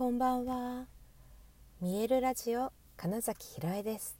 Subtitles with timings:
[0.00, 0.86] こんばんは。
[1.82, 4.18] 見えるラジオ金崎ひろえです。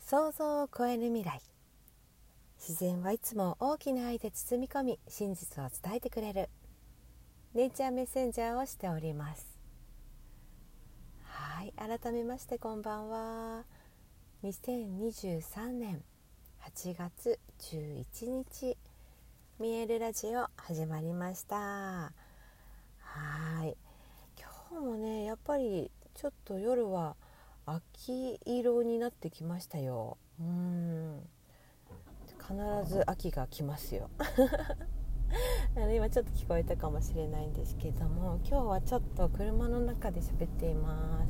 [0.00, 1.40] 想像を超える未来。
[2.58, 6.48] 自然はいつも大きな愛で包み込み真実を伝えてくれる。
[7.54, 9.46] ネイチャーメッセンジャーをしております。
[11.22, 13.62] はい改めましてこんばんは。
[14.42, 16.02] 2023年
[16.64, 18.76] 8月11日
[19.60, 21.56] 見えるラジオ始まりました。
[22.98, 23.76] はい。
[24.70, 27.16] 今日もねやっぱりちょっと夜は
[27.66, 30.16] 秋色になってきましたよ。
[30.38, 31.20] うん。
[32.38, 32.54] 必
[32.88, 34.10] ず秋が来ますよ。
[35.76, 41.24] あの今ちょっと聞こえたかもしれないんですけども今日はちょっと車の中で喋っていま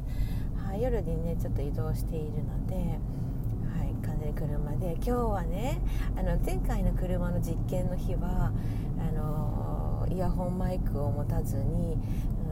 [0.56, 4.92] す、はい、夜にねちょっと移動しているのではい完全に車で。
[4.96, 5.80] 今日はね
[6.14, 8.52] あの前回の車の実験の日は
[8.98, 11.96] あのイヤホンマイクを持たずに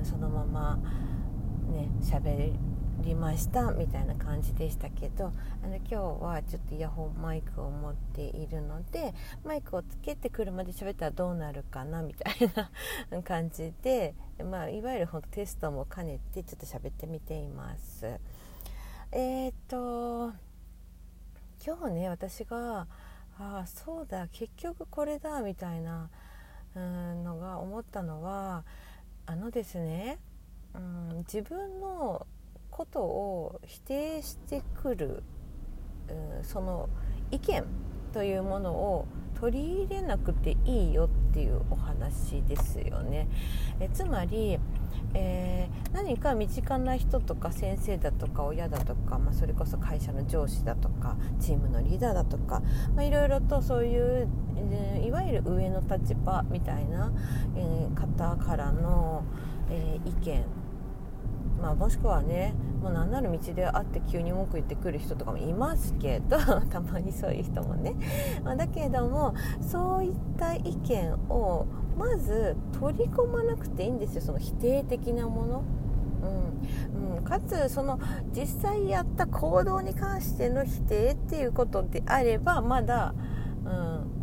[0.05, 0.77] そのまま
[1.71, 2.53] ね喋
[3.03, 9.15] りましたみたいな感じでしたけどあの今日はちょっとイヤホンマイクを持っているので
[9.45, 12.35] マイクをつけて車で喋ったらどうなるかなみたい
[13.11, 14.15] な感じで、
[14.51, 18.21] まあ、いわゆる本当テストも兼ねてちょっと喋ってみています。
[19.11, 20.33] えー、っと
[21.65, 22.87] 今日ね私が
[23.39, 26.11] ああそうだ結局これだみたいな
[26.75, 28.65] うんのが思ったのは
[29.49, 30.19] のですね、
[30.75, 32.27] うん、自分の
[32.71, 35.23] ことを否定してくる、
[36.39, 36.89] うん、その
[37.31, 37.65] 意見
[38.13, 39.07] というものを
[39.41, 43.29] 取り入れなくていいよっていうお話ですよね。
[43.81, 44.59] えつまり、
[45.15, 52.63] えー、何か身近な人とか先生だとか親だとか、まあ、それこそ会社の上司だとかチームのリーダーだとか、
[52.95, 57.13] まあ、いろいろとそういう、えー、いわゆる上の立場みたいな、
[57.57, 59.25] えー、方からの、
[59.71, 60.45] え意見
[61.61, 66.39] まあ、もしくはねもう何なる道で会って急に文句言ってくる人とかもいますけど
[66.71, 67.95] たまにそういう人もね、
[68.45, 71.67] まあ、だけどもそういった意見を
[71.99, 75.65] まず取り込まなくていいんですよその否定的なもの。
[76.23, 77.17] うん。
[77.17, 78.01] うん、かつその
[78.33, 83.15] 実際やった行動に関しての否定っていうことであればまだ、
[83.65, 84.18] うん、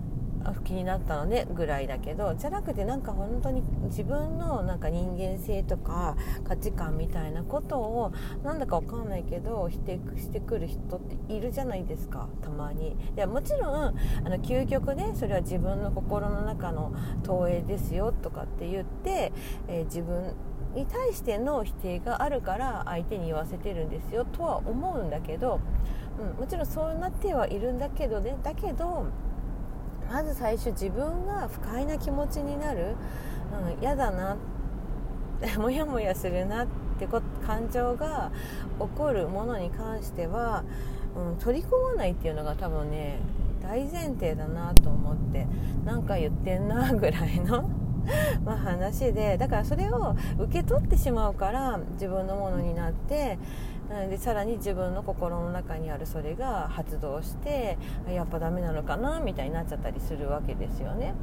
[0.63, 8.13] 気になったのねぐらいだけどじゃなくてなんか本当に自分のなんか人間性とか価値観みたいなことを
[8.43, 12.91] なんだか分かんないけど否定してくる人っているじゃないですかたまに。
[12.91, 19.31] いやもちろんあの究極ねそれは自分の心の中の投影ですよとかって言って、
[19.67, 20.33] えー、自分
[20.75, 25.59] に対しての否定があるから相手に言わせてるんですよとは思うんだけど、
[26.19, 29.07] うん、もちろんそうなってはいるんだけどねだけど
[30.09, 32.95] まず最初自分が不快な気持ちになる。
[33.81, 34.37] 嫌、うん、だな。
[35.59, 36.67] モヤモヤするなっ
[36.97, 38.31] てこ感情が
[38.79, 40.63] 起こるものに関しては、
[41.15, 43.19] うん、取り込まないっていうのが多分ね
[43.61, 45.47] 大前提だなと思って
[45.85, 47.69] 何か言ってんなぐらいの
[48.45, 53.37] ま話でだからそれを受け取ってしまうから自分のものになって
[54.09, 57.77] でさらに自分の心の中にあるそれが発動して
[58.09, 61.13] やっぱダメなのかなみたいになっちゃったりするわけですよね。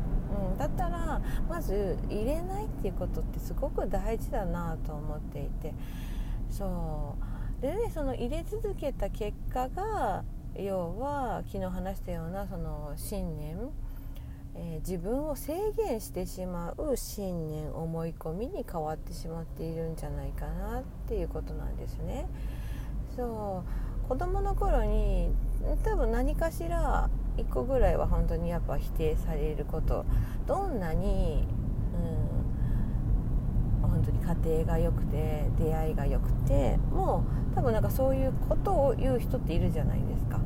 [0.50, 5.74] うん、だったらまず入れないっていうことってすごく大事だなと思っていて
[6.48, 7.16] そ
[7.60, 10.24] うでねその入れ続けた結果が
[10.54, 13.56] 要は昨日話したようなその信念、
[14.54, 22.28] えー、自分を制限してしまう信念思い込みに変わってしまっているんじゃないかなっていうことなんですね。
[23.16, 23.64] そ
[24.06, 24.08] う。
[24.08, 25.30] 子供の頃に
[25.84, 27.08] 多分何かしら
[27.38, 30.04] 1個ぐらいは本当にやっぱ否定されること。
[30.46, 31.46] どんなに、
[33.82, 40.40] うん、本当に家庭が良くて出会いが良くてもう多分なんかそういうことを言う人っているじゃないですか。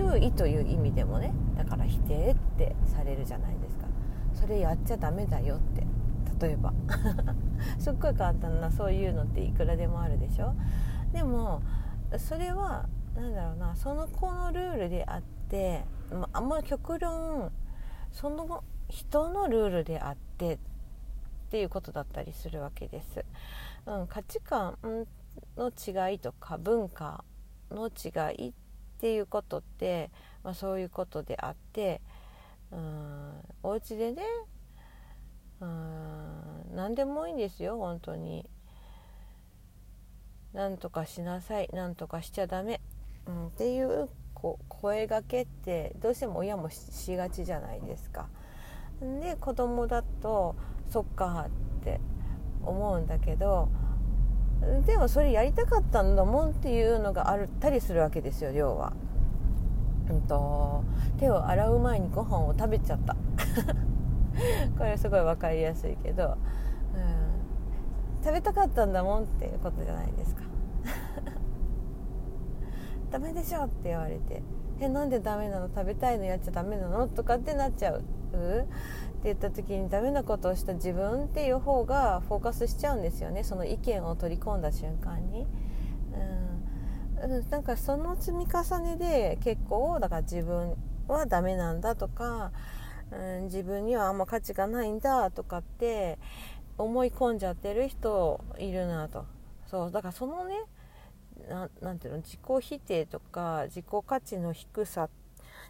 [0.00, 3.86] 注意という意味でもねだから否定ってされるじゃないですか。
[4.32, 5.86] それやっちゃダメだよって。
[6.46, 6.72] 例えば。
[7.78, 10.54] すっごい簡単なそういうのっていくらでもあるでしょ？
[11.12, 11.60] でも
[12.16, 17.52] それは何だろうなその子のルールであってまあんまり極論
[18.10, 20.58] その人のルールであってっ
[21.50, 23.24] ていうことだったりするわけです。
[23.86, 24.78] うん、価値観
[25.56, 27.24] の違いとか文化
[27.70, 28.52] の違いっ
[29.00, 30.10] ていうことって、
[30.42, 32.00] まあ、そういうことであって
[32.70, 33.32] うん
[33.62, 34.22] お家でね
[35.60, 38.48] うん何でもいいんですよ本当に。
[40.52, 42.80] なんとかしなさいなんとかしちゃダメ、
[43.26, 48.28] うん、っていうこ声がけってどうしても親もしがちじゃないですか。
[49.00, 50.56] で子供だと
[50.90, 51.46] 「そっか」
[51.80, 52.00] って
[52.62, 53.68] 思うんだけど
[54.86, 58.92] でもそれやりたかったんだもんっていうのがあったりするわけですよ要は。
[60.10, 60.82] うんと
[61.18, 63.16] 手を洗う前にご飯を食べちゃった。
[64.76, 66.36] これすごい分かりやすいけど、
[66.94, 70.42] うん、食べたかったんだもんっていうことじゃないですか。
[73.10, 74.42] ダメでしょって言われて。
[74.80, 75.68] えなんでダメなの？
[75.68, 77.06] 食べたいのやっちゃダメなの？
[77.06, 78.02] とかってなっちゃう。
[78.32, 83.44] うって言った時にダメなことをした自分っていう方がフォーカスしちゃうんですよね。
[83.44, 85.46] その意見を取り込んだ瞬間に。
[87.22, 90.74] うん、なんかその積み重ねで結構だから自分
[91.06, 92.50] はダメなんだとか、
[93.12, 96.18] うん、自分にはあんま価値がないんだとかって
[96.78, 99.26] 思い込んじゃってる人いるなと。
[99.66, 99.90] そう。
[99.90, 100.54] だからそのね
[101.80, 105.08] 何ていうの自己否定とか自己価値の低さ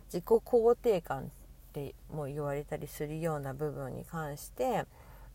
[0.06, 1.30] 自己肯定感
[1.70, 4.84] っても言われたりするような部分に関して、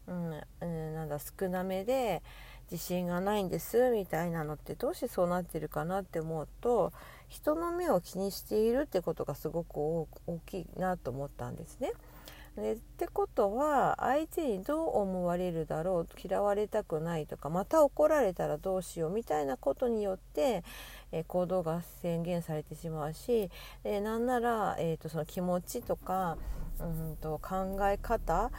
[0.08, 2.22] うんうん、なんだ少なめで
[2.70, 6.92] 自信がないんですみたいなのってどうしてそうなってるかなって思うと
[7.30, 10.08] 人の目を気にしているってことがすごく大
[10.46, 11.94] きいなと思ったんですね。
[12.56, 20.64] でってことは相手にどう思われるだろう嫌われたくないとかまた怒られたらどうしようみたいなことによって、
[21.12, 23.50] えー、行動が宣言されてしまうし、
[23.84, 26.38] えー、なんなら、えーと、その気持ちとか
[26.80, 28.52] うんと考え方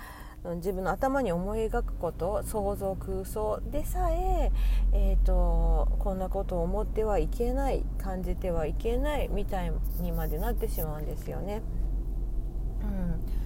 [0.57, 4.53] 自分の頭に思い描くこと想像空想でさえ
[4.93, 11.63] えーとこんなことを思ってはいけない感じてはいけないみたいにまでなってしまうんですよね。
[12.83, 13.37] うん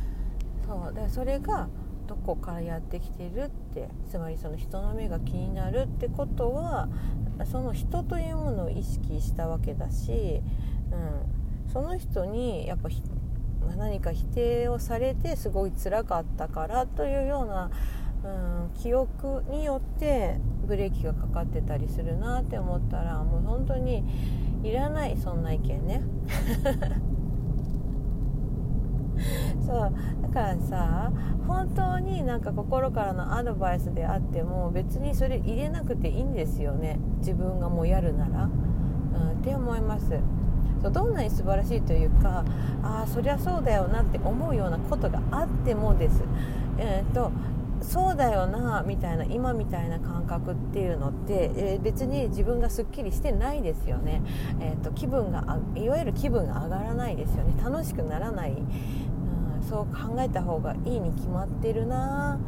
[0.66, 1.68] そうでそれが
[2.06, 6.88] どこからやってきてるってつまりその人の目が気になるってことは
[7.46, 10.42] その人というものを意識したわけだし、
[10.92, 12.88] うん、その人にやっぱ
[13.76, 17.70] 何か否定をされてすごい辛かったからというような、
[18.24, 24.04] うん、記憶によってブレーキがかかってたりするなって思ったらもう本当に
[24.62, 26.02] いらないそんな意見ね。
[29.66, 31.10] そうだからさ
[31.46, 36.98] 本当になんか心からのアドバイスであっても別にそれ入れなくていいんですよね。
[37.18, 40.18] 自分がもうやるなら、うん、って思います。
[40.82, 42.44] そうどんなに素晴らしいというか
[42.82, 46.22] ああそりゃそうだよなって思うようなことがあってもです、
[46.78, 47.30] えーと
[47.82, 54.22] そうだよなみたいな今みたいな感覚っていうのって、えー、別に自分がすっきりしてないですよね、
[54.60, 57.54] えーと、気分がいわゆる気分が上がらないですよね。
[57.62, 58.56] 楽しくならない、
[59.70, 62.40] そう考えた方がいいに決まってるな。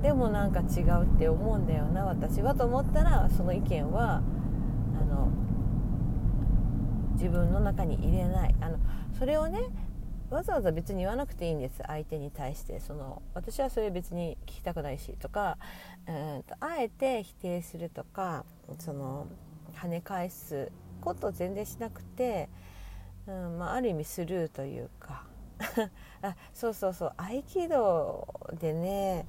[0.00, 2.04] でもなんか違うって思うんだよな。
[2.04, 4.22] 私はと思ったらその意見は
[5.00, 5.28] あの
[7.14, 8.54] 自分の中に入れない。
[8.60, 8.78] あの
[9.18, 9.58] それをね
[10.30, 11.82] わざわざ別に言わなくていいんです。
[11.84, 12.78] 相手に対して。
[12.78, 15.58] その私はそれ別に聞きたくないしとか
[16.06, 18.44] うんとあえて否定するとか
[18.78, 19.26] その
[19.74, 22.48] 跳ね返すこと全然しなくて、
[23.26, 25.29] うんまあ、ある意味スルーというか。
[26.22, 28.26] あそうそうそう合気道
[28.58, 29.26] でね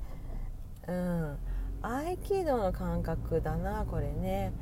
[0.88, 1.38] うん。
[1.82, 4.54] 合気道の感覚だなこれね。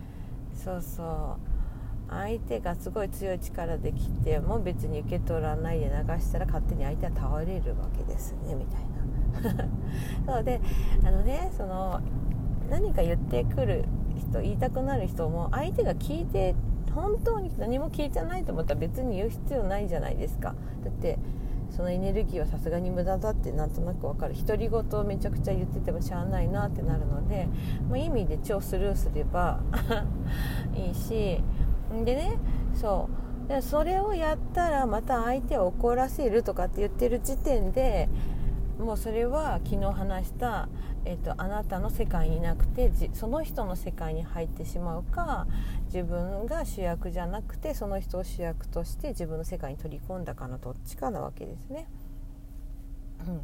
[0.54, 1.50] そうそう。
[2.10, 9.68] 相手がすごい強い力で来ても別に受け取らないで流したら勝手に相手は倒れるわけですねみたいな。
[10.34, 10.60] そうで
[11.06, 12.02] あのねその
[12.70, 13.86] 何か言ってくる
[14.18, 16.56] 人言いたくなる人も相手が聞いて
[16.96, 20.56] 本当に何も聞いてないと思ったら別に言う必要ないじゃないですか。
[20.84, 21.20] だって
[21.72, 24.36] そのエネルギーはさすがに無駄だってなんとなく分かる。
[24.36, 27.48] 独り言をめちゃくちゃ言っててもしゃあないなってなるので、
[27.90, 29.62] まあ、意味で超スルーすれば
[30.76, 31.42] いいし。
[32.06, 32.38] でね
[32.74, 33.10] そ
[33.46, 33.50] う。
[33.50, 38.08] でそれをやったらまた相手を怒らせるとかって言ってる時点で
[38.80, 40.70] もうそれは昨日話した
[41.06, 45.48] えーと、あなたの世界にいなくてその人の世界に入ってしまうか
[45.86, 51.88] 自分が主役じゃなくてその人を主役として自分の世界に取り込んだかのどっちかなわけですね。
[53.28, 53.42] うん、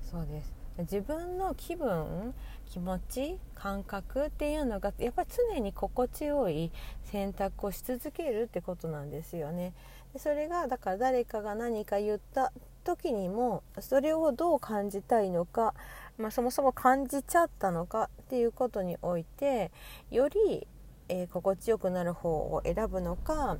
[0.00, 2.34] そうです自分の気分
[2.66, 6.70] 気持ち感覚っていうのがやっぱり常に心地よい
[7.04, 9.72] 選択をし続けるってことなんですよね。
[10.16, 12.52] それがだから誰かが何か言った
[12.84, 15.74] 時にもそれをどう感じたいのか
[16.20, 19.70] まあ、そもそも感じちゃったのかっていうことにおいて
[20.10, 20.66] より、
[21.08, 23.56] えー、心地よくなる方を選ぶのか、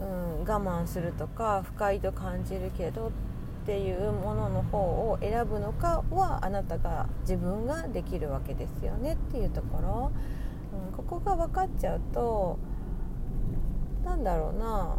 [0.00, 3.12] うん、我慢するとか不快と感じるけど
[3.68, 10.12] っていうものの方を選ぶのかはあなたが自分ができるわけですよねっていうところ、
[10.88, 12.58] うん、ここが分かっちゃうと
[14.06, 14.96] なんだろうな。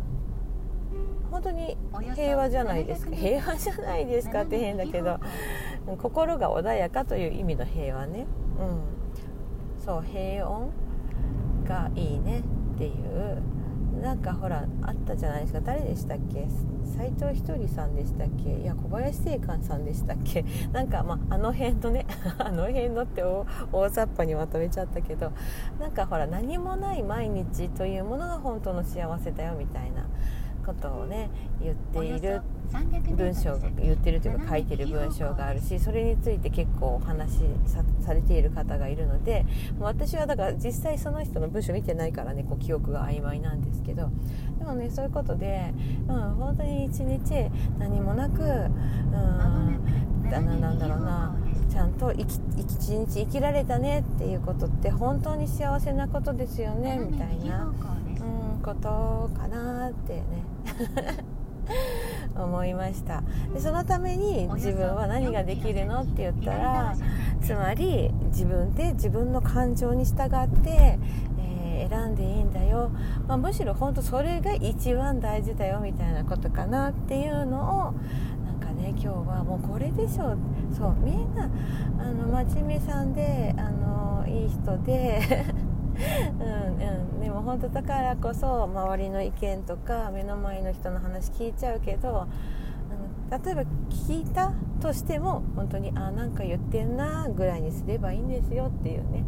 [1.32, 1.78] 本当に
[2.16, 3.16] 平和じゃないですか。
[3.16, 5.20] 平和じゃないですかって変だけど
[5.98, 8.28] 心が穏やかという意味の平和ね、
[8.60, 10.70] うん、そう平穏
[11.68, 12.44] がいいね
[12.76, 13.42] っていう
[14.02, 15.62] なんかほらあったじゃないですか。
[15.62, 16.48] 誰でしたっけ？
[16.98, 18.62] 斎藤ひとりさんでしたっけ？
[18.62, 20.44] いや小林正観さんでしたっけ？
[20.72, 22.06] なんか、まあ、の辺のね
[22.40, 25.32] あの辺のって大雑把にまとめちゃったけど
[25.80, 30.06] なんかほら何もない毎日というものが本当の幸せだよみたいな
[30.66, 31.30] ことをね
[31.62, 32.42] 言っている。
[33.16, 37.44] 文章が言ってるというか書いてる文章があるしそれについて結構お話し
[38.02, 39.46] されている方がいるので
[39.80, 44.10] 私はだから実際その人の文章見てないからねこう記憶が曖昧なんですけど。
[44.60, 45.74] でもねそういうことで、
[46.08, 47.50] うん、本当に一日
[47.80, 51.36] 何もなく、うん、なんだろうな
[51.70, 52.26] ちゃんと一
[52.58, 60.24] 日生きられたねっていうことって本当に幸せなことですよねみたいな、うん、ことかなってね
[62.44, 63.24] 思いました。
[63.54, 66.02] でそのために自分は何ができるの？
[66.02, 66.96] って言ったら
[67.42, 71.00] つまり自分で自分の感情に従って、
[71.40, 72.92] えー、選んでいいんだよ、
[73.28, 77.94] まあ、むしろ本当それが一番大事だよみたいなことかなっていうのを
[78.46, 80.36] なんかね今日はもうこれでしょ
[80.78, 81.50] そうみんな
[82.00, 85.46] あの真面目さんであのいい人で
[87.40, 92.28] も本当だからこそ周りの意見とか目の前の人の話聞いちゃうけど
[93.32, 99.24] 例えば聞いたとしても本当にあなんか言ってんなぐらいにすればいいんですよっていうね。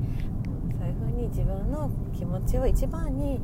[0.79, 3.39] そういう風に自分の気持ちを一番に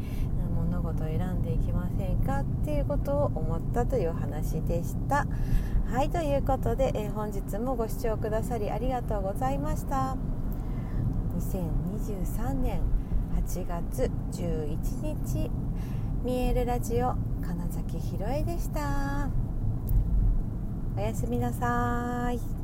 [0.56, 5.28] 物事を選んでいきませんかっていうことを思ったという話でした。
[5.86, 10.18] はいということで、え、本日もご視聴くださりありがとうございました。
[11.38, 12.97] 2023年
[13.48, 15.50] 8月11日。
[16.26, 19.30] 見えるラジオ金崎ひろえでした。
[20.98, 22.57] おやすみなさい。